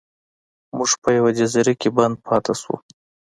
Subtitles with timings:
[0.77, 2.75] موږ په یوه جزیره کې بند پاتې شو.